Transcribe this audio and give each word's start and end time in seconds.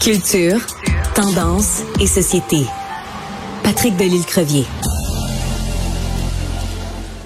Culture, 0.00 0.58
tendance 1.14 1.82
et 2.00 2.06
société. 2.06 2.62
Patrick 3.62 3.94
Delisle-Crevier. 3.98 4.64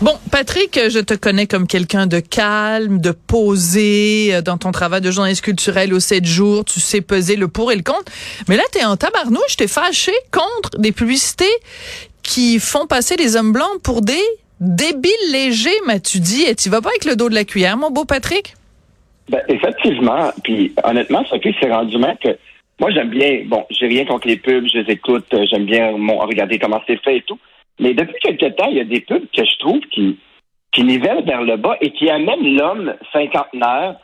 Bon, 0.00 0.18
Patrick, 0.32 0.80
je 0.90 0.98
te 0.98 1.14
connais 1.14 1.46
comme 1.46 1.68
quelqu'un 1.68 2.08
de 2.08 2.18
calme, 2.18 3.00
de 3.00 3.12
posé, 3.12 4.34
euh, 4.34 4.42
dans 4.42 4.58
ton 4.58 4.72
travail 4.72 5.00
de 5.00 5.12
journaliste 5.12 5.42
culturel 5.42 5.94
au 5.94 6.00
7 6.00 6.24
jours, 6.24 6.64
tu 6.64 6.80
sais 6.80 7.02
peser 7.02 7.36
le 7.36 7.46
pour 7.46 7.70
et 7.70 7.76
le 7.76 7.84
contre. 7.84 8.10
Mais 8.48 8.56
là, 8.56 8.64
t'es 8.72 8.84
en 8.84 8.96
tabarnouche, 8.96 9.56
t'es 9.56 9.68
fâché 9.68 10.12
contre 10.32 10.76
des 10.80 10.90
publicités 10.90 11.44
qui 12.24 12.58
font 12.58 12.88
passer 12.88 13.14
les 13.14 13.36
hommes 13.36 13.52
blancs 13.52 13.80
pour 13.84 14.02
des 14.02 14.24
débiles 14.58 15.12
légers, 15.30 15.80
m'as-tu 15.86 16.18
dit, 16.18 16.42
et 16.42 16.56
tu 16.56 16.68
vas 16.68 16.80
pas 16.80 16.88
avec 16.88 17.04
le 17.04 17.14
dos 17.14 17.28
de 17.28 17.34
la 17.36 17.44
cuillère, 17.44 17.76
mon 17.76 17.92
beau 17.92 18.04
Patrick? 18.04 18.56
Ben, 19.28 19.42
effectivement. 19.48 20.30
Puis 20.42 20.72
honnêtement, 20.84 21.24
Sophie, 21.26 21.54
c'est 21.60 21.70
rendu 21.70 21.98
même 21.98 22.16
que 22.16 22.36
moi 22.80 22.90
j'aime 22.90 23.10
bien, 23.10 23.42
bon, 23.46 23.66
j'ai 23.70 23.86
rien 23.86 24.04
contre 24.04 24.28
les 24.28 24.36
pubs, 24.36 24.66
je 24.72 24.78
les 24.78 24.92
écoute, 24.92 25.26
euh, 25.34 25.44
j'aime 25.50 25.64
bien 25.64 25.92
regarder 25.92 26.58
comment 26.58 26.80
c'est 26.86 27.02
fait 27.02 27.16
et 27.16 27.22
tout. 27.22 27.38
Mais 27.80 27.94
depuis 27.94 28.18
quelque 28.22 28.46
temps, 28.46 28.68
il 28.70 28.76
y 28.76 28.80
a 28.80 28.84
des 28.84 29.00
pubs 29.00 29.26
que 29.34 29.44
je 29.44 29.58
trouve 29.58 29.80
qui, 29.92 30.18
qui 30.72 30.84
nivellent 30.84 31.24
vers 31.24 31.42
le 31.42 31.56
bas 31.56 31.76
et 31.80 31.90
qui 31.90 32.08
amènent 32.08 32.56
l'homme 32.56 32.94
cinquantenaire. 33.12 33.96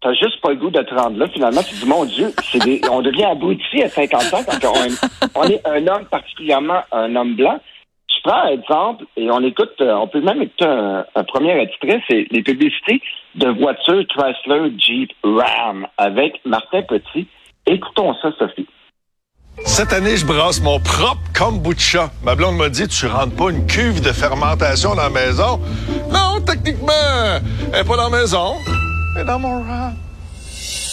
T'as 0.00 0.14
juste 0.14 0.40
pas 0.40 0.50
le 0.50 0.56
goût 0.56 0.70
de 0.70 0.82
te 0.82 0.94
rendre 0.94 1.18
là. 1.18 1.26
Finalement, 1.28 1.62
tu 1.62 1.74
dis, 1.74 1.86
mon 1.86 2.04
Dieu, 2.04 2.32
c'est 2.44 2.88
on 2.88 3.02
devient 3.02 3.24
abruti 3.24 3.82
à 3.82 3.88
50 3.88 4.34
ans 4.34 4.44
quand 4.62 4.72
on 5.34 5.44
est 5.44 5.66
un 5.66 5.86
homme, 5.88 6.04
particulièrement 6.04 6.82
un 6.92 7.16
homme 7.16 7.34
blanc 7.34 7.58
un 8.34 8.48
exemple 8.48 9.04
et 9.16 9.30
on 9.30 9.40
écoute, 9.42 9.74
euh, 9.80 9.94
on 9.94 10.08
peut 10.08 10.20
même 10.20 10.42
écouter 10.42 10.66
un, 10.66 11.24
premier 11.24 11.58
extrait, 11.60 12.00
c'est 12.08 12.26
les 12.30 12.42
publicités 12.42 13.00
de 13.34 13.48
voitures 13.48 14.04
Chrysler 14.08 14.72
Jeep 14.78 15.10
Ram 15.22 15.86
avec 15.96 16.40
Martin 16.44 16.82
Petit. 16.82 17.26
Écoutons 17.66 18.14
ça, 18.22 18.30
Sophie. 18.38 18.66
Cette 19.64 19.92
année, 19.92 20.16
je 20.16 20.24
brasse 20.24 20.62
mon 20.62 20.78
propre 20.78 21.20
kombucha. 21.36 22.10
Ma 22.22 22.34
blonde 22.34 22.56
m'a 22.56 22.68
dit, 22.68 22.86
tu 22.86 23.06
rentres 23.06 23.34
pas 23.34 23.50
une 23.50 23.66
cuve 23.66 24.00
de 24.00 24.12
fermentation 24.12 24.94
dans 24.94 25.02
la 25.02 25.10
maison? 25.10 25.60
Non, 26.10 26.40
techniquement, 26.46 26.92
elle 27.72 27.80
est 27.80 27.84
pas 27.84 27.96
dans 27.96 28.08
la 28.08 28.20
maison, 28.20 28.54
elle 29.16 29.22
est 29.22 29.24
dans 29.24 29.38
mon 29.38 29.62
RAM. 29.62 30.07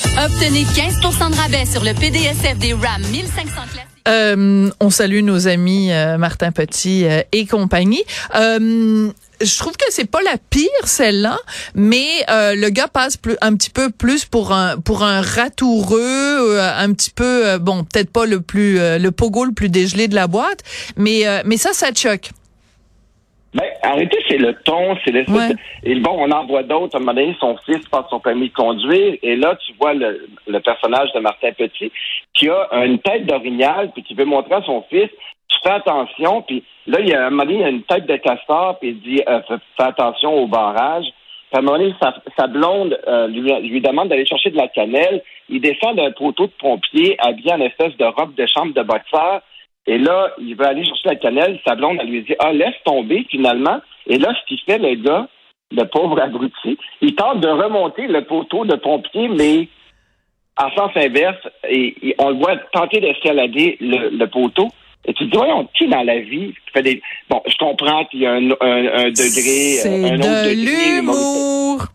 Obtenez 0.03 0.65
15 0.75 0.99
de 0.99 1.35
rabais 1.35 1.65
sur 1.65 1.83
le 1.83 1.93
PDSF 1.93 2.57
des 2.57 2.73
RAM 2.73 3.01
1500 3.11 3.45
classiques. 3.53 3.81
Euh, 4.07 4.69
on 4.79 4.89
salue 4.89 5.21
nos 5.21 5.47
amis 5.47 5.91
euh, 5.91 6.17
Martin 6.17 6.51
Petit 6.51 7.05
euh, 7.05 7.21
et 7.31 7.45
compagnie. 7.45 8.03
je 8.33 9.57
trouve 9.57 9.77
que 9.77 9.85
c'est 9.89 10.09
pas 10.09 10.21
la 10.21 10.38
pire 10.49 10.69
celle-là, 10.83 11.38
mais 11.75 12.25
le 12.27 12.69
gars 12.69 12.88
passe 12.88 13.17
plus, 13.17 13.38
un 13.41 13.55
petit 13.55 13.69
peu 13.69 13.89
plus 13.89 14.25
pour 14.25 14.51
un 14.51 14.77
pour 14.77 15.03
un 15.03 15.21
ratoureux, 15.21 16.59
un 16.59 16.93
petit 16.93 17.11
peu 17.11 17.57
bon 17.57 17.83
peut-être 17.83 18.11
pas 18.11 18.25
le 18.25 18.41
plus 18.41 18.77
le 18.77 19.09
pogo 19.09 19.45
le 19.45 19.53
plus 19.53 19.69
dégelé 19.69 20.07
de 20.07 20.16
la 20.16 20.27
boîte, 20.27 20.59
mais 20.97 21.23
mais 21.45 21.57
ça 21.57 21.71
ça 21.73 21.89
choque. 21.93 22.31
Ben, 23.56 23.66
arrêtez, 23.81 24.20
c'est 24.28 24.38
le 24.38 24.53
ton, 24.53 24.98
c'est 25.03 25.11
l'espèce. 25.11 25.56
Et 25.84 25.95
bon, 25.95 26.11
on 26.17 26.30
en 26.30 26.45
voit 26.45 26.64
d'autres. 26.64 26.95
À 26.95 26.98
un 26.98 27.00
moment 27.00 27.14
donné, 27.14 27.36
son 27.39 27.56
fils 27.66 27.88
passe 27.89 28.06
son 28.09 28.20
permis 28.20 28.50
de 28.50 28.53
conduire. 28.53 29.17
Et 29.23 29.36
là, 29.36 29.58
tu 29.66 29.73
vois 29.80 29.94
le, 29.94 30.28
le 30.45 30.59
personnage 30.59 31.12
de 31.14 31.20
Martin 31.22 31.52
Petit 31.53 31.92
qui 32.34 32.50
a 32.50 32.67
une 32.84 33.00
tête 33.00 33.25
d'orignal 33.25 33.92
puis 33.94 34.03
qui 34.03 34.14
veut 34.14 34.25
montrer 34.25 34.56
à 34.56 34.62
son 34.64 34.84
fils 34.89 35.09
tu 35.47 35.58
fais 35.64 35.75
attention. 35.75 36.42
Puis 36.42 36.64
là, 36.88 37.00
il 37.00 37.09
y 37.09 37.14
a, 37.14 37.23
à 37.23 37.28
un 37.28 37.30
moment 37.30 37.44
donné, 37.44 37.56
il 37.56 37.62
y 37.62 37.66
a 37.66 37.70
une 37.70 37.84
tête 37.84 38.06
de 38.06 38.16
castor 38.17 38.78
puis 38.80 38.89
il 38.89 39.00
dit 39.02 39.22
euh, 39.28 39.42
fais, 39.47 39.84
attention 39.84 40.34
au 40.34 40.47
barrage. 40.47 41.06
Puis 41.52 41.58
à 41.58 41.59
un 41.59 41.62
moment 41.62 41.78
donné, 41.78 41.94
sa, 42.38 42.47
blonde 42.47 43.00
euh, 43.08 43.28
lui, 43.28 43.52
lui 43.69 43.81
demande 43.81 44.09
d'aller 44.09 44.25
chercher 44.25 44.50
de 44.50 44.58
la 44.58 44.67
cannelle. 44.67 45.23
Il 45.50 45.62
descend 45.62 45.95
d'un 45.95 46.12
poteau 46.12 46.47
de 46.47 46.53
pompier 46.59 47.16
habillé 47.19 47.53
en 47.53 47.62
espèce 47.62 47.95
de 47.97 48.06
robe 48.06 48.36
de 48.36 48.45
chambre 48.47 48.73
de 48.73 48.81
boxeur. 48.81 49.42
Et 49.88 49.97
là, 49.97 50.31
il 50.39 50.55
veut 50.55 50.66
aller 50.66 50.83
chercher 50.83 51.09
la 51.09 51.16
cannelle. 51.16 51.59
Sa 51.66 51.75
blonde, 51.75 51.97
elle 52.02 52.09
lui 52.09 52.23
dit, 52.23 52.36
ah, 52.39 52.52
laisse 52.52 52.75
tomber, 52.83 53.25
finalement. 53.30 53.80
Et 54.07 54.18
là, 54.18 54.34
ce 54.34 54.47
qu'il 54.47 54.59
fait, 54.62 54.79
le 54.79 54.96
gars, 54.96 55.28
le 55.72 55.84
pauvre 55.85 56.19
abruti, 56.22 56.78
il 57.01 57.16
tente 57.16 57.41
de 57.41 57.47
remonter 57.47 58.07
le 58.07 58.23
poteau 58.23 58.66
de 58.66 58.75
pompier, 58.75 59.28
mais 59.28 59.68
en 60.57 60.72
sens 60.72 60.91
inverse, 60.96 61.47
et, 61.69 62.16
on 62.18 62.29
le 62.29 62.35
voit 62.35 62.56
tenter 62.72 63.01
d'escalader 63.01 63.78
le, 63.81 64.25
poteau. 64.25 64.69
Et 65.06 65.13
tu 65.13 65.25
te 65.25 65.31
dis, 65.31 65.38
voyons, 65.38 65.68
qui 65.78 65.88
dans 65.88 66.02
la 66.02 66.19
vie 66.19 66.53
fait 66.73 66.81
des. 66.81 67.02
Bon, 67.29 67.41
je 67.46 67.56
comprends 67.57 68.06
qu'il 68.06 68.22
y 68.22 68.25
a 68.25 68.34
un, 68.34 68.41
degré, 68.41 69.81
un 69.85 70.19
autre 70.19 70.50
degré. 70.50 70.56
l'humour. 70.56 71.85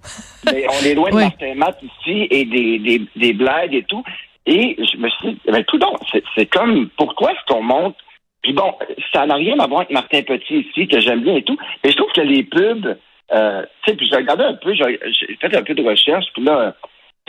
Mais 0.46 0.66
on 0.68 0.86
est 0.86 0.94
loin 0.94 1.10
de 1.10 1.14
Martin 1.20 1.54
Matt 1.54 1.82
ici 1.82 2.28
et 2.30 2.44
des, 2.44 2.78
des, 2.78 3.02
des 3.16 3.32
blagues 3.32 3.74
et 3.74 3.82
tout. 3.82 4.04
Et 4.46 4.76
je 4.78 4.96
me 4.96 5.08
suis 5.08 5.32
dit, 5.32 5.40
ben, 5.46 5.64
tout 5.64 5.78
donc, 5.78 5.98
c'est 6.34 6.46
comme, 6.46 6.88
pourquoi 6.96 7.32
est-ce 7.32 7.52
qu'on 7.52 7.62
monte? 7.62 7.96
Puis 8.42 8.52
bon, 8.52 8.72
ça 9.12 9.26
n'a 9.26 9.34
rien 9.34 9.58
à 9.58 9.66
voir 9.66 9.80
avec 9.80 9.90
Martin 9.90 10.22
Petit 10.22 10.60
ici, 10.60 10.88
que 10.88 11.00
j'aime 11.00 11.20
bien 11.20 11.36
et 11.36 11.42
tout, 11.42 11.58
mais 11.84 11.90
je 11.90 11.96
trouve 11.96 12.12
que 12.12 12.22
les 12.22 12.42
pubs, 12.42 12.96
euh, 13.32 13.62
tu 13.84 13.90
sais, 13.90 13.96
puis 13.96 14.08
j'ai 14.10 14.16
regardé 14.16 14.44
un 14.44 14.54
peu, 14.54 14.72
j'ai 14.74 15.36
fait 15.40 15.56
un 15.56 15.62
peu 15.62 15.74
de 15.74 15.82
recherche, 15.82 16.26
puis 16.32 16.42
là, 16.44 16.74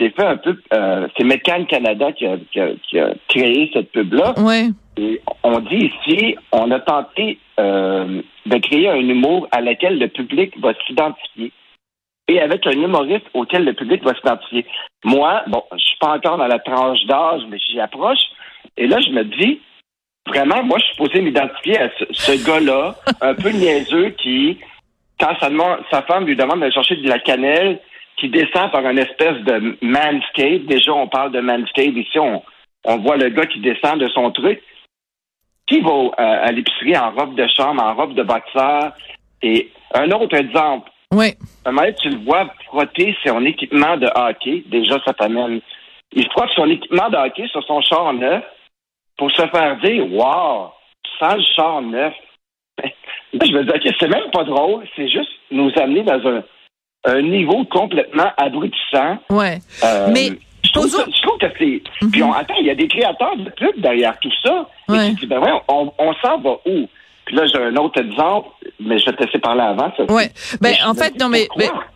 j'ai 0.00 0.10
fait 0.10 0.24
un 0.24 0.36
peu, 0.36 0.56
euh, 0.72 1.06
c'est 1.16 1.24
Mecan 1.24 1.64
Canada 1.66 2.12
qui 2.12 2.26
a, 2.26 2.38
qui, 2.50 2.98
a, 2.98 3.14
créé 3.28 3.70
cette 3.72 3.92
pub-là. 3.92 4.34
Oui. 4.38 4.70
Et 4.96 5.20
on 5.42 5.60
dit 5.60 5.90
ici, 6.06 6.36
on 6.50 6.70
a 6.70 6.80
tenté 6.80 7.38
euh, 7.60 8.22
de 8.46 8.58
créer 8.58 8.88
un 8.88 9.00
humour 9.00 9.48
à 9.52 9.60
laquelle 9.60 9.98
le 9.98 10.08
public 10.08 10.58
va 10.60 10.72
s'identifier 10.86 11.52
et 12.32 12.40
avec 12.40 12.66
un 12.66 12.72
humoriste 12.72 13.26
auquel 13.34 13.64
le 13.64 13.74
public 13.74 14.02
va 14.02 14.14
s'identifier. 14.14 14.66
Moi, 15.04 15.42
bon, 15.48 15.62
je 15.72 15.84
suis 15.84 15.98
pas 15.98 16.16
encore 16.16 16.38
dans 16.38 16.46
la 16.46 16.58
tranche 16.58 17.04
d'âge, 17.06 17.42
mais 17.48 17.58
j'y 17.58 17.80
approche. 17.80 18.20
Et 18.76 18.86
là, 18.86 18.98
je 19.00 19.10
me 19.10 19.24
dis, 19.24 19.60
vraiment, 20.26 20.62
moi, 20.62 20.78
je 20.78 20.84
suis 20.84 20.94
supposé 20.94 21.20
m'identifier 21.20 21.78
à 21.78 21.90
ce, 22.10 22.46
gars-là, 22.46 22.94
un 23.20 23.34
peu 23.34 23.50
niaiseux, 23.50 24.10
qui, 24.10 24.58
quand 25.20 25.34
sa, 25.40 25.50
sa 25.90 26.02
femme 26.02 26.26
lui 26.26 26.36
demande 26.36 26.60
d'aller 26.60 26.72
chercher 26.72 26.96
de 26.96 27.08
la 27.08 27.18
cannelle, 27.18 27.80
qui 28.16 28.28
descend 28.28 28.70
par 28.70 28.86
une 28.88 28.98
espèce 28.98 29.42
de 29.44 29.76
manscape. 29.82 30.66
Déjà, 30.66 30.92
on 30.92 31.08
parle 31.08 31.32
de 31.32 31.40
manscape. 31.40 31.96
Ici, 31.96 32.18
on, 32.18 32.42
on 32.84 32.98
voit 32.98 33.16
le 33.16 33.30
gars 33.30 33.46
qui 33.46 33.60
descend 33.60 33.98
de 33.98 34.08
son 34.08 34.30
truc. 34.30 34.62
Qui 35.66 35.80
va 35.80 35.90
euh, 35.90 36.12
à 36.18 36.52
l'épicerie 36.52 36.96
en 36.96 37.12
robe 37.12 37.34
de 37.34 37.46
chambre, 37.56 37.82
en 37.82 37.94
robe 37.94 38.14
de 38.14 38.22
boxeur? 38.22 38.92
Et 39.42 39.70
un 39.94 40.10
autre 40.10 40.36
exemple, 40.36 40.91
oui. 41.12 41.34
Un 41.64 41.72
moment 41.72 41.86
tu 42.00 42.08
le 42.08 42.24
vois 42.24 42.46
frotter 42.66 43.16
son 43.24 43.44
équipement 43.44 43.96
de 43.96 44.08
hockey. 44.14 44.64
Déjà, 44.66 44.98
ça 45.04 45.12
t'amène. 45.12 45.60
Il 46.12 46.28
frotte 46.30 46.50
son 46.56 46.68
équipement 46.68 47.08
de 47.08 47.16
hockey 47.16 47.46
sur 47.48 47.62
son 47.64 47.80
char 47.82 48.12
neuf 48.12 48.42
pour 49.16 49.30
se 49.30 49.46
faire 49.48 49.78
dire 49.82 50.10
Wow, 50.12 50.72
tu 51.02 51.10
sens 51.18 51.36
le 51.36 51.54
char 51.54 51.82
neuf. 51.82 52.14
Là, 52.82 52.88
je 53.46 53.52
me 53.52 53.64
dis, 53.64 53.70
OK, 53.70 53.94
c'est 54.00 54.08
même 54.08 54.30
pas 54.32 54.44
drôle, 54.44 54.84
c'est 54.96 55.08
juste 55.08 55.30
nous 55.50 55.70
amener 55.76 56.02
dans 56.02 56.26
un, 56.26 56.42
un 57.04 57.22
niveau 57.22 57.64
complètement 57.66 58.30
abrutissant. 58.36 59.18
Ouais. 59.30 59.58
Euh, 59.84 60.08
Mais 60.12 60.30
je 60.64 60.72
trouve, 60.72 60.86
je 60.88 61.22
trouve 61.22 61.38
que 61.38 61.46
c'est. 61.58 61.82
Mhm. 62.02 62.10
Puis 62.10 62.22
on, 62.22 62.32
attends, 62.32 62.54
il 62.58 62.66
y 62.66 62.70
a 62.70 62.74
des 62.74 62.88
créateurs 62.88 63.36
de 63.36 63.50
pubs 63.50 63.80
derrière 63.80 64.18
tout 64.20 64.32
ça. 64.42 64.66
Ouais. 64.88 65.08
Et 65.08 65.14
tu 65.14 65.20
dis, 65.20 65.26
ben 65.26 65.40
ouais, 65.40 65.52
on, 65.68 65.92
on 65.98 66.14
s'en 66.14 66.38
va 66.38 66.56
où? 66.66 66.88
Puis 67.32 67.40
là, 67.40 67.46
j'ai 67.46 67.64
un 67.64 67.74
autre 67.76 67.98
exemple, 67.98 68.50
mais 68.78 68.98
je 68.98 69.06
vais 69.06 69.16
te 69.16 69.22
laisser 69.22 69.38
parler 69.38 69.62
avant. 69.62 69.90
Ça. 69.96 70.04
Ouais. 70.12 70.30
Ben, 70.60 70.74
en 70.84 70.92
fait, 70.92 71.18
non, 71.18 71.30
mais, 71.30 71.48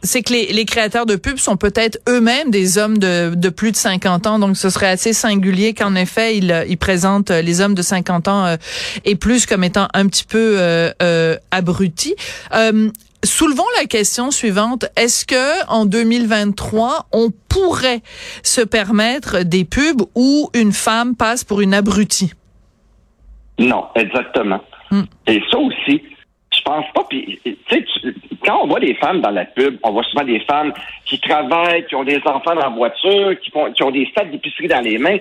c'est 0.02 0.22
que 0.22 0.32
les, 0.32 0.46
les, 0.46 0.64
créateurs 0.64 1.04
de 1.04 1.16
pubs 1.16 1.36
sont 1.36 1.58
peut-être 1.58 1.98
eux-mêmes 2.08 2.50
des 2.50 2.78
hommes 2.78 2.96
de, 2.96 3.34
de, 3.34 3.48
plus 3.50 3.70
de 3.70 3.76
50 3.76 4.26
ans, 4.26 4.38
donc 4.38 4.56
ce 4.56 4.70
serait 4.70 4.88
assez 4.88 5.12
singulier 5.12 5.74
qu'en 5.74 5.94
effet, 5.94 6.38
ils, 6.38 6.64
ils 6.70 6.78
présentent 6.78 7.28
les 7.28 7.60
hommes 7.60 7.74
de 7.74 7.82
50 7.82 8.28
ans 8.28 8.46
euh, 8.46 8.56
et 9.04 9.14
plus 9.14 9.44
comme 9.44 9.62
étant 9.62 9.88
un 9.92 10.06
petit 10.06 10.24
peu 10.24 10.56
euh, 10.58 10.90
euh, 11.02 11.36
abrutis. 11.50 12.14
Euh, 12.54 12.88
soulevons 13.22 13.66
la 13.78 13.84
question 13.84 14.30
suivante. 14.30 14.86
Est-ce 14.96 15.26
que 15.26 15.66
en 15.68 15.84
2023, 15.84 17.08
on 17.12 17.30
pourrait 17.50 18.00
se 18.42 18.62
permettre 18.62 19.42
des 19.42 19.66
pubs 19.66 20.00
où 20.14 20.48
une 20.54 20.72
femme 20.72 21.14
passe 21.14 21.44
pour 21.44 21.60
une 21.60 21.74
abrutie? 21.74 22.32
Non, 23.58 23.84
exactement. 23.94 24.62
Hmm. 24.90 25.02
Et 25.26 25.42
ça 25.50 25.58
aussi, 25.58 26.02
je 26.52 26.62
pense 26.62 26.86
pas. 26.94 27.04
Puis, 27.08 27.40
tu 27.44 27.56
sais, 27.70 27.84
quand 28.44 28.62
on 28.62 28.66
voit 28.66 28.80
des 28.80 28.94
femmes 28.94 29.20
dans 29.20 29.30
la 29.30 29.44
pub, 29.44 29.78
on 29.82 29.92
voit 29.92 30.04
souvent 30.04 30.24
des 30.24 30.40
femmes 30.40 30.72
qui 31.04 31.18
travaillent, 31.20 31.86
qui 31.86 31.94
ont 31.94 32.04
des 32.04 32.20
enfants 32.24 32.54
dans 32.54 32.62
la 32.62 32.68
voiture, 32.68 33.38
qui, 33.40 33.50
font, 33.50 33.72
qui 33.72 33.82
ont 33.82 33.90
des 33.90 34.08
sacs 34.16 34.30
d'épicerie 34.30 34.68
dans 34.68 34.80
les 34.80 34.98
mains. 34.98 35.18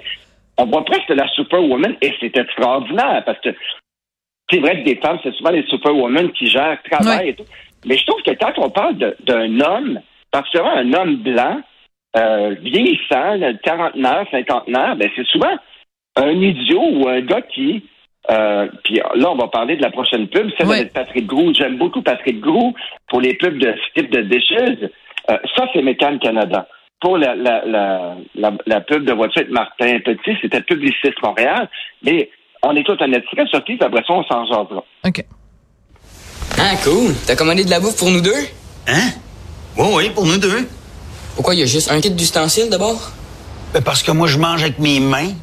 On 0.57 0.65
voit 0.65 0.85
presque 0.85 1.09
la 1.09 1.27
superwoman 1.29 1.95
et 2.01 2.13
c'est 2.19 2.35
extraordinaire 2.37 3.23
parce 3.25 3.39
que 3.41 3.49
c'est 4.49 4.59
vrai 4.59 4.79
que 4.79 4.85
des 4.89 4.95
femmes, 4.97 5.19
c'est 5.23 5.33
souvent 5.33 5.49
les 5.49 5.65
superwomen 5.67 6.31
qui 6.31 6.47
gèrent, 6.47 6.81
travaillent 6.89 7.29
et 7.29 7.35
tout. 7.35 7.45
Mais 7.85 7.97
je 7.97 8.05
trouve 8.05 8.21
que 8.21 8.31
quand 8.31 8.53
on 8.57 8.69
parle 8.69 8.95
d'un 8.97 9.59
homme, 9.59 9.99
particulièrement 10.31 10.77
un 10.77 10.93
homme 10.93 11.15
blanc, 11.17 11.61
euh, 12.15 12.55
vieillissant, 12.61 13.39
quarantenaire, 13.63 14.25
cinquantenaire, 14.31 14.95
ben 14.95 15.09
c'est 15.15 15.25
souvent 15.27 15.55
un 16.15 16.31
idiot 16.31 16.83
ou 16.93 17.09
un 17.09 17.21
gars 17.21 17.41
qui 17.41 17.83
euh, 18.31 18.67
puis 18.83 18.95
là, 18.95 19.31
on 19.31 19.35
va 19.35 19.47
parler 19.47 19.77
de 19.77 19.81
la 19.81 19.91
prochaine 19.91 20.27
pub, 20.27 20.49
celle 20.57 20.85
de 20.85 20.89
Patrick 20.89 21.27
Grou. 21.27 21.53
J'aime 21.53 21.77
beaucoup 21.77 22.01
Patrick 22.01 22.39
Grou 22.39 22.73
pour 23.07 23.21
les 23.21 23.35
pubs 23.35 23.57
de 23.57 23.73
ce 23.73 23.99
type 23.99 24.11
de 24.11 24.21
dishes. 24.21 24.89
Euh, 25.29 25.37
ça, 25.55 25.65
c'est 25.73 25.81
Mécan 25.81 26.17
Canada. 26.19 26.67
pour 27.01 27.17
la, 27.17 27.35
la, 27.35 27.63
la, 27.65 28.51
la, 28.65 28.81
pub 28.81 29.05
de 29.05 29.13
voiture 29.13 29.45
de 29.45 29.51
Martin 29.51 29.99
Petit, 29.99 30.37
c'était 30.41 30.61
Publiciste 30.61 31.21
Montréal. 31.21 31.69
Mais 32.03 32.29
on 32.63 32.75
est 32.75 32.83
tous 32.83 32.97
un 32.99 33.11
très 33.11 33.47
surpris, 33.47 33.77
après 33.79 34.03
ça, 34.07 34.13
on 34.13 34.23
s'en 34.23 34.45
jasera. 34.45 34.83
OK. 35.05 35.25
Ah, 36.57 36.75
cool. 36.83 37.13
T'as 37.27 37.35
commandé 37.35 37.63
de 37.63 37.69
la 37.69 37.79
bouffe 37.79 37.97
pour 37.97 38.09
nous 38.09 38.21
deux? 38.21 38.31
Hein? 38.87 39.09
Oui, 39.77 39.87
oui, 39.93 40.09
pour 40.09 40.25
nous 40.25 40.37
deux. 40.37 40.67
Pourquoi, 41.35 41.53
il 41.53 41.59
y 41.59 41.63
a 41.63 41.67
juste 41.67 41.91
un 41.91 41.99
kit 41.99 42.11
d'ustensiles 42.11 42.69
d'abord? 42.69 43.11
Ben 43.73 43.83
parce 43.83 44.01
que 44.03 44.11
moi, 44.11 44.27
je 44.27 44.37
mange 44.37 44.63
avec 44.63 44.79
mes 44.79 44.99
mains. 44.99 45.33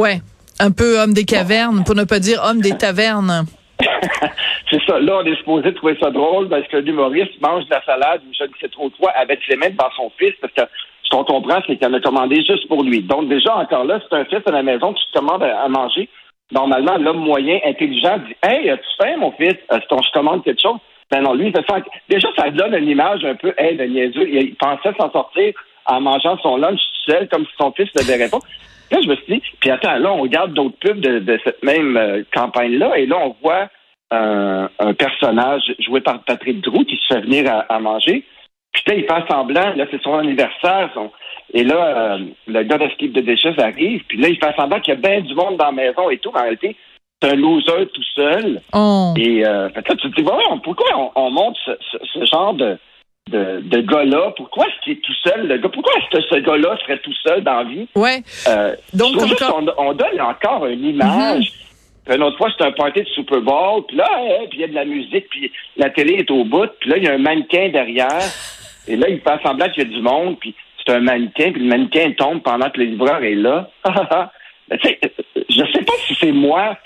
Ouais, 0.00 0.20
un 0.58 0.70
peu 0.70 0.98
homme 0.98 1.12
des 1.12 1.24
cavernes, 1.24 1.84
pour 1.84 1.94
ne 1.94 2.04
pas 2.04 2.18
dire 2.18 2.40
homme 2.42 2.60
des 2.60 2.76
tavernes. 2.76 3.44
c'est 4.70 4.82
ça. 4.86 4.98
Là, 4.98 5.20
on 5.22 5.24
est 5.24 5.36
supposé 5.36 5.74
trouver 5.74 5.96
ça 6.00 6.10
drôle 6.10 6.48
parce 6.48 6.66
que 6.68 6.78
l'humoriste 6.78 7.40
mange 7.40 7.64
de 7.66 7.70
la 7.70 7.84
salade, 7.84 8.22
je 8.38 8.44
ne 8.44 8.48
sais 8.60 8.68
trop 8.68 8.90
quoi, 8.90 9.10
avec 9.10 9.40
ses 9.48 9.56
mains 9.56 9.70
devant 9.70 9.90
son 9.96 10.10
fils, 10.18 10.32
parce 10.40 10.52
que 10.54 10.62
ce 11.04 11.10
qu'on 11.10 11.24
comprend, 11.24 11.60
c'est 11.66 11.76
qu'il 11.76 11.86
en 11.86 11.92
a 11.92 12.00
commandé 12.00 12.36
juste 12.36 12.66
pour 12.66 12.82
lui. 12.82 13.02
Donc, 13.02 13.28
déjà, 13.28 13.56
encore 13.56 13.84
là, 13.84 14.00
c'est 14.00 14.16
un 14.16 14.24
fils 14.24 14.40
à 14.46 14.52
la 14.52 14.62
maison 14.62 14.94
qui 14.94 15.02
commande 15.12 15.42
à 15.42 15.68
manger. 15.68 16.08
Normalement, 16.52 16.96
l'homme 16.96 17.18
moyen, 17.18 17.58
intelligent, 17.64 18.18
dit 18.26 18.34
Hey, 18.42 18.70
as-tu 18.70 18.88
faim, 18.98 19.16
mon 19.18 19.32
fils? 19.32 19.56
Est-ce 19.70 19.86
que 19.86 20.02
je 20.02 20.12
commande 20.12 20.42
quelque 20.44 20.62
chose? 20.62 20.78
Ben 21.10 21.22
non, 21.22 21.34
lui, 21.34 21.48
il 21.48 21.52
fait 21.52 21.84
Déjà, 22.08 22.28
ça 22.36 22.50
donne 22.50 22.74
une 22.74 22.88
image 22.88 23.24
un 23.24 23.34
peu, 23.34 23.52
hey, 23.58 23.76
de 23.76 23.84
niaiseux. 23.84 24.28
Il 24.28 24.54
pensait 24.56 24.94
s'en 24.98 25.10
sortir 25.10 25.52
en 25.86 26.00
mangeant 26.00 26.38
son 26.38 26.56
lunch 26.56 26.80
seul, 27.06 27.28
comme 27.28 27.44
si 27.44 27.52
son 27.60 27.72
fils 27.72 27.88
ne 27.94 28.00
le 28.00 28.06
verrait 28.06 28.30
pas. 28.30 28.38
Là, 28.90 28.98
je 29.02 29.08
me 29.08 29.14
suis 29.16 29.34
dit, 29.34 29.42
puis 29.60 29.70
attends, 29.70 29.98
là, 29.98 30.12
on 30.12 30.22
regarde 30.22 30.52
d'autres 30.52 30.78
pubs 30.80 31.00
de, 31.00 31.40
cette 31.44 31.62
même 31.62 31.96
euh, 31.96 32.22
campagne-là, 32.34 32.98
et 32.98 33.06
là, 33.06 33.16
on 33.18 33.36
voit 33.42 33.68
un 34.12 34.92
personnage 34.98 35.62
joué 35.78 36.00
par 36.00 36.24
Patrick 36.24 36.60
Drou 36.62 36.84
qui 36.84 36.96
se 36.96 37.14
fait 37.14 37.20
venir 37.20 37.64
à 37.68 37.78
manger. 37.78 38.24
Puis 38.72 38.82
là, 38.86 38.94
il 38.94 39.02
fait 39.02 39.32
semblant, 39.32 39.74
là, 39.74 39.86
c'est 39.90 40.02
son 40.02 40.14
anniversaire. 40.14 40.90
Et 41.52 41.64
là, 41.64 42.14
euh, 42.14 42.18
le 42.46 42.62
gars 42.62 42.78
de 42.78 42.88
skip 42.90 43.12
de 43.12 43.20
déchets 43.20 43.60
arrive, 43.60 44.02
puis 44.06 44.18
là, 44.18 44.28
il 44.28 44.38
fait 44.38 44.54
semblant 44.56 44.80
qu'il 44.80 44.94
y 44.94 44.96
a 44.96 45.00
bien 45.00 45.20
du 45.20 45.34
monde 45.34 45.56
dans 45.56 45.66
la 45.66 45.72
maison 45.72 46.08
et 46.10 46.18
tout. 46.18 46.30
Mais 46.32 46.40
en 46.40 46.42
réalité, 46.42 46.76
c'est 47.20 47.32
un 47.32 47.34
loser 47.34 47.86
tout 47.92 48.04
seul. 48.14 48.60
Oh. 48.72 49.12
Et 49.16 49.44
euh, 49.44 49.68
là, 49.74 49.82
tu 49.82 49.96
te 49.96 50.20
dis, 50.20 50.26
pourquoi 50.62 50.86
on, 50.96 51.10
on 51.16 51.30
montre 51.30 51.58
ce, 51.90 52.24
genre 52.26 52.54
de, 52.54 52.78
de, 53.28 53.60
de 53.60 53.80
gars-là? 53.80 54.32
Pourquoi 54.36 54.66
est-ce 54.66 54.84
qu'il 54.84 54.92
est 54.94 55.02
tout 55.02 55.14
seul, 55.24 55.46
le 55.46 55.58
gars? 55.58 55.68
Pourquoi 55.68 55.92
est-ce 55.94 56.18
que 56.18 56.22
ce 56.22 56.40
gars-là 56.40 56.76
serait 56.82 56.98
tout 56.98 57.14
seul 57.22 57.42
dans 57.42 57.62
la 57.62 57.64
vie? 57.64 57.88
Ouais. 57.94 58.22
Euh, 58.48 58.74
Donc, 58.94 59.16
on, 59.78 59.92
donne 59.92 60.20
encore 60.20 60.66
une 60.66 60.84
image. 60.84 61.52
Mm-hmm. 62.06 62.14
Une 62.14 62.22
autre 62.22 62.38
fois, 62.38 62.48
c'est 62.56 62.64
un 62.64 62.72
party 62.72 63.02
de 63.02 63.08
Super 63.08 63.40
Bowl, 63.40 63.84
puis 63.86 63.96
là, 63.96 64.08
hein, 64.16 64.46
puis 64.50 64.58
il 64.58 64.60
y 64.62 64.64
a 64.64 64.68
de 64.68 64.74
la 64.74 64.84
musique, 64.84 65.28
puis 65.30 65.52
la 65.76 65.90
télé 65.90 66.14
est 66.14 66.30
au 66.30 66.44
bout, 66.44 66.70
puis 66.80 66.90
là, 66.90 66.96
il 66.96 67.04
y 67.04 67.08
a 67.08 67.12
un 67.12 67.18
mannequin 67.18 67.68
derrière. 67.68 68.22
Et 68.88 68.96
là, 68.96 69.08
il 69.08 69.20
fait 69.20 69.42
semblant 69.42 69.68
qu'il 69.68 69.84
y 69.84 69.86
a 69.86 69.90
du 69.90 70.02
monde, 70.02 70.38
puis 70.40 70.54
c'est 70.84 70.92
un 70.94 71.00
mannequin, 71.00 71.52
puis 71.52 71.62
le 71.62 71.68
mannequin 71.68 72.10
tombe 72.12 72.42
pendant 72.42 72.70
que 72.70 72.80
le 72.80 72.86
livreur 72.86 73.22
est 73.22 73.34
là. 73.34 73.70
je 74.70 75.64
sais 75.72 75.84
pas 75.84 75.92
si 76.06 76.14
c'est 76.18 76.32
moi 76.32 76.76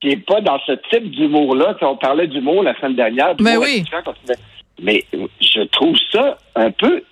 qui 0.00 0.10
est 0.10 0.26
pas 0.26 0.40
dans 0.40 0.58
ce 0.66 0.72
type 0.90 1.10
d'humour-là. 1.10 1.76
On 1.80 1.96
parlait 1.96 2.26
d'humour 2.26 2.62
la 2.62 2.76
semaine 2.76 2.96
dernière. 2.96 3.34
Mais 3.40 3.56
oui. 3.56 3.84
Mais 4.80 5.04
je 5.40 5.62
trouve 5.62 5.96
ça 6.10 6.38
un 6.54 6.70
peu. 6.70 7.02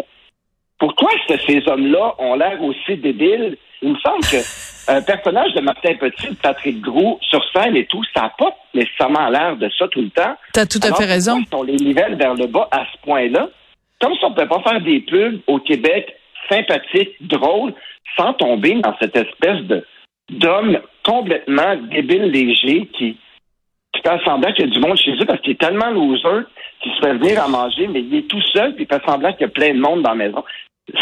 Pourquoi 0.79 1.11
est-ce 1.13 1.35
que 1.35 1.43
ces 1.47 1.69
hommes-là 1.69 2.15
ont 2.19 2.35
l'air 2.35 2.63
aussi 2.63 2.97
débiles? 2.97 3.57
Il 3.83 3.93
me 3.93 3.99
semble 3.99 4.23
que 4.23 4.39
un 4.89 5.01
personnage 5.01 5.53
de 5.55 5.61
Martin 5.61 5.95
Petit, 5.95 6.35
Patrick 6.43 6.81
Gros, 6.81 7.19
sur 7.23 7.41
scène 7.53 7.77
et 7.77 7.87
tout, 7.87 8.03
ça 8.15 8.23
n'a 8.23 8.33
pas 8.37 8.57
nécessairement 8.75 9.29
l'air 9.29 9.57
de 9.57 9.71
ça 9.79 9.87
tout 9.89 10.01
le 10.01 10.11
temps. 10.11 10.35
T'as 10.53 10.67
tout 10.67 10.81
à 10.83 10.95
fait 10.95 11.05
raison. 11.05 11.41
On 11.53 11.63
les 11.63 11.77
nivelle 11.77 12.17
vers 12.17 12.35
le 12.35 12.47
bas 12.47 12.69
à 12.73 12.85
ce 12.93 12.99
point-là? 13.03 13.49
Comme 14.01 14.15
si 14.15 14.25
on 14.25 14.31
ne 14.31 14.35
pouvait 14.35 14.49
pas 14.49 14.63
faire 14.63 14.81
des 14.81 15.01
pubs 15.01 15.41
au 15.47 15.61
Québec 15.61 16.17
sympathiques, 16.49 17.15
drôles, 17.21 17.75
sans 18.17 18.35
tomber 18.35 18.75
dans 18.75 18.97
cette 19.01 19.17
espèce 19.17 19.61
de 19.63 19.87
d'homme 20.31 20.79
complètement 21.05 21.77
débile 21.91 22.25
léger 22.25 22.87
qui, 22.97 23.17
fait 24.03 24.25
semblant 24.25 24.53
qu'il 24.53 24.67
y 24.67 24.69
a 24.69 24.71
du 24.71 24.81
monde 24.81 24.97
chez 24.97 25.13
eux 25.13 25.27
parce 25.27 25.41
qu'il 25.41 25.53
est 25.53 25.61
tellement 25.61 25.91
loser 25.91 26.47
qu'il 26.83 26.93
se 26.93 27.01
fait 27.01 27.15
venir 27.15 27.43
à 27.43 27.49
manger, 27.49 27.87
mais 27.89 28.01
il 28.01 28.15
est 28.15 28.29
tout 28.29 28.43
seul 28.53 28.75
puis 28.75 28.87
il 28.89 28.95
fait 28.95 29.05
semblant 29.05 29.33
qu'il 29.33 29.43
y 29.43 29.45
a 29.45 29.49
plein 29.49 29.75
de 29.75 29.81
monde 29.81 30.03
dans 30.03 30.11
la 30.11 30.17
maison. 30.17 30.45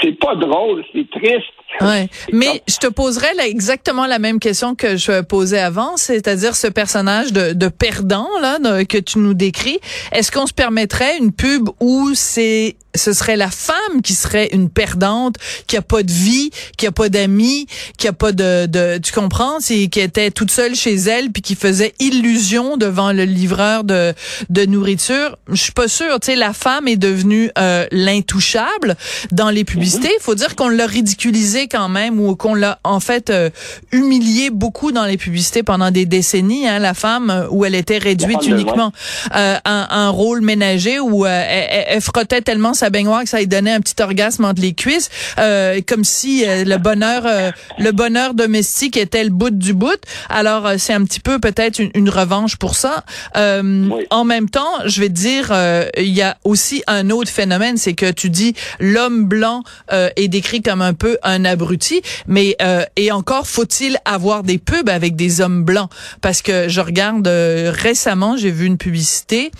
C'est 0.00 0.18
pas 0.18 0.34
drôle, 0.34 0.84
c'est 0.92 1.08
triste. 1.10 1.52
Ouais. 1.80 2.08
Mais 2.32 2.62
je 2.68 2.76
te 2.76 2.86
poserais 2.86 3.32
exactement 3.46 4.06
la 4.06 4.18
même 4.18 4.38
question 4.38 4.74
que 4.74 4.96
je 4.96 5.22
posais 5.22 5.58
avant, 5.58 5.96
c'est-à-dire 5.96 6.54
ce 6.54 6.66
personnage 6.66 7.32
de, 7.32 7.52
de 7.52 7.68
perdant 7.68 8.28
là 8.40 8.58
que 8.84 8.98
tu 8.98 9.18
nous 9.18 9.34
décris. 9.34 9.78
Est-ce 10.12 10.30
qu'on 10.30 10.46
se 10.46 10.52
permettrait 10.52 11.18
une 11.18 11.32
pub 11.32 11.68
où 11.80 12.10
c'est 12.14 12.76
ce 12.96 13.12
serait 13.12 13.36
la 13.36 13.50
femme 13.50 14.02
qui 14.02 14.14
serait 14.14 14.48
une 14.52 14.70
perdante, 14.70 15.36
qui 15.66 15.76
a 15.76 15.82
pas 15.82 16.02
de 16.02 16.12
vie, 16.12 16.50
qui 16.76 16.86
a 16.86 16.92
pas 16.92 17.08
d'amis, 17.08 17.66
qui 17.98 18.08
a 18.08 18.12
pas 18.12 18.32
de, 18.32 18.66
de 18.66 18.98
tu 18.98 19.12
comprends, 19.12 19.60
c'est 19.60 19.88
qui 19.88 20.00
était 20.00 20.30
toute 20.30 20.50
seule 20.50 20.74
chez 20.74 20.94
elle 20.94 21.30
puis 21.30 21.42
qui 21.42 21.54
faisait 21.54 21.94
illusion 21.98 22.76
devant 22.76 23.12
le 23.12 23.24
livreur 23.24 23.84
de 23.84 24.14
de 24.50 24.66
nourriture. 24.66 25.36
Je 25.48 25.60
suis 25.60 25.72
pas 25.72 25.88
sûre, 25.88 26.20
tu 26.20 26.26
sais 26.26 26.36
la 26.36 26.52
femme 26.52 26.88
est 26.88 26.96
devenue 26.96 27.50
euh, 27.58 27.86
l'intouchable 27.90 28.96
dans 29.32 29.50
les 29.50 29.64
publicités. 29.64 30.10
Il 30.18 30.22
faut 30.22 30.34
dire 30.34 30.56
qu'on 30.56 30.68
l'a 30.68 30.86
ridiculisé 30.86 31.68
quand 31.68 31.88
même 31.88 32.20
ou 32.20 32.36
qu'on 32.36 32.54
l'a 32.54 32.78
en 32.84 33.00
fait 33.00 33.30
euh, 33.30 33.50
humilié 33.92 34.50
beaucoup 34.50 34.92
dans 34.92 35.04
les 35.04 35.16
publicités 35.16 35.62
pendant 35.62 35.90
des 35.90 36.06
décennies 36.06 36.68
hein, 36.68 36.78
la 36.78 36.94
femme 36.94 37.46
où 37.50 37.64
elle 37.64 37.74
était 37.74 37.98
réduite 37.98 38.46
uniquement 38.46 38.92
euh, 39.34 39.56
à 39.64 39.98
un 39.98 40.08
rôle 40.08 40.40
ménager 40.40 41.00
où 41.00 41.26
elle, 41.26 41.84
elle, 41.88 42.00
frottait 42.00 42.42
tellement 42.42 42.74
sa 42.74 42.85
baignoire 42.90 43.22
que 43.22 43.28
ça 43.28 43.38
lui 43.38 43.46
donnait 43.46 43.72
un 43.72 43.80
petit 43.80 44.00
orgasme 44.02 44.44
entre 44.44 44.62
les 44.62 44.74
cuisses, 44.74 45.10
euh, 45.38 45.80
comme 45.86 46.04
si 46.04 46.44
euh, 46.46 46.64
le 46.64 46.76
bonheur, 46.78 47.24
euh, 47.26 47.50
le 47.78 47.92
bonheur 47.92 48.34
domestique 48.34 48.96
était 48.96 49.24
le 49.24 49.30
bout 49.30 49.50
du 49.50 49.74
bout. 49.74 50.00
Alors 50.28 50.72
c'est 50.78 50.92
un 50.92 51.04
petit 51.04 51.20
peu 51.20 51.38
peut-être 51.38 51.78
une, 51.78 52.06
revanche 52.08 52.56
pour 52.56 52.76
ça. 52.76 53.04
En 53.34 54.24
même 54.24 54.48
temps, 54.48 54.86
je 54.86 55.00
vais 55.00 55.08
te 55.08 55.14
dire, 55.14 55.52
il 55.98 56.12
y 56.12 56.22
a 56.22 56.36
aussi 56.44 56.82
un 56.86 57.10
autre 57.10 57.30
phénomène, 57.30 57.76
c'est 57.76 57.94
que 57.94 58.10
tu 58.10 58.30
dis 58.30 58.54
l'homme 58.78 59.24
blanc 59.24 59.64
est 59.90 60.28
décrit 60.28 60.62
comme 60.62 60.82
un 60.82 60.94
peu 60.94 61.18
un 61.22 61.44
abruti, 61.44 62.00
mais 62.28 62.56
et 62.94 63.10
encore 63.10 63.46
faut-il 63.46 63.98
avoir 64.04 64.44
des 64.44 64.58
pubs 64.58 64.88
avec 64.88 65.16
des 65.16 65.40
hommes 65.40 65.64
blancs 65.64 65.90
parce 66.20 66.42
que 66.42 66.68
je 66.68 66.80
regarde 66.80 67.26
récemment, 67.26 68.36
j'ai 68.36 68.50
vu 68.50 68.66
une 68.66 68.78
publicité 68.78 69.16
euh, 69.36 69.50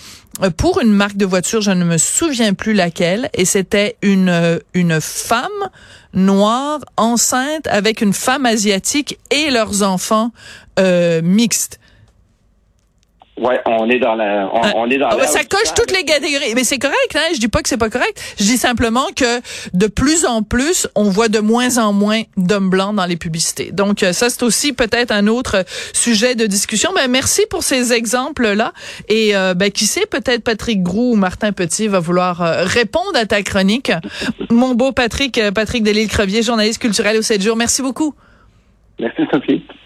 pour 0.56 0.80
une 0.80 0.92
marque 0.92 1.16
de 1.16 1.24
voiture, 1.24 1.60
je 1.60 1.70
ne 1.70 1.84
me 1.84 1.98
souviens 1.98 2.54
plus 2.54 2.74
laquelle, 2.74 3.30
et 3.34 3.44
c'était 3.44 3.96
une 4.02 4.28
euh, 4.28 4.58
une 4.74 5.00
femme 5.00 5.50
noire 6.12 6.80
enceinte 6.96 7.66
avec 7.66 8.00
une 8.00 8.12
femme 8.12 8.46
asiatique 8.46 9.18
et 9.30 9.50
leurs 9.50 9.82
enfants 9.82 10.32
euh, 10.78 11.22
mixtes. 11.22 11.78
Ouais, 13.38 13.61
on 13.66 13.90
est 13.90 13.99
dans 13.99 14.14
la, 14.14 14.50
on, 14.76 14.88
est 14.88 14.97
dans. 14.97 15.09
Ah, 15.09 15.26
ça 15.26 15.45
coche 15.45 15.75
toutes 15.76 15.95
les 15.95 16.05
catégories, 16.05 16.55
mais 16.55 16.64
c'est 16.64 16.78
correct. 16.78 17.14
Hein? 17.14 17.35
Je 17.35 17.38
dis 17.38 17.49
pas 17.49 17.61
que 17.61 17.69
c'est 17.69 17.76
pas 17.76 17.90
correct. 17.90 18.19
Je 18.38 18.45
dis 18.45 18.57
simplement 18.57 19.07
que 19.14 19.40
de 19.75 19.87
plus 19.88 20.25
en 20.25 20.43
plus, 20.43 20.88
on 20.95 21.05
voit 21.11 21.28
de 21.28 21.40
moins 21.40 21.76
en 21.76 21.93
moins 21.93 22.23
d'hommes 22.38 22.71
blancs 22.71 22.95
dans 22.95 23.05
les 23.05 23.19
publicités. 23.19 23.73
Donc 23.73 24.02
euh, 24.02 24.14
ça, 24.14 24.31
c'est 24.31 24.43
aussi 24.43 24.73
peut-être 24.73 25.11
un 25.11 25.26
autre 25.26 25.66
sujet 25.93 26.35
de 26.35 26.47
discussion. 26.47 26.93
Ben 26.95 27.11
merci 27.11 27.43
pour 27.50 27.62
ces 27.62 27.93
exemples 27.93 28.55
là. 28.55 28.73
Et 29.11 29.37
euh, 29.37 29.52
ben 29.52 29.71
qui 29.71 29.85
sait, 29.85 30.07
peut-être 30.07 30.43
Patrick 30.43 30.83
Grou 30.83 31.12
ou 31.12 31.16
Martin 31.16 31.52
Petit 31.52 31.88
va 31.88 32.00
vouloir 32.00 32.40
euh, 32.40 32.64
répondre 32.64 33.16
à 33.16 33.26
ta 33.26 33.43
chronique. 33.43 33.93
Mon 34.49 34.75
beau 34.75 34.93
Patrick, 34.93 35.38
Patrick 35.55 35.83
Delisle-Crevier, 35.83 36.43
journaliste 36.43 36.81
culturel 36.81 37.19
au 37.19 37.23
7 37.23 37.43
jours. 37.43 37.57
Merci 37.57 37.83
beaucoup. 37.83 38.14
Merci 38.99 39.23
Sophie. 39.31 39.66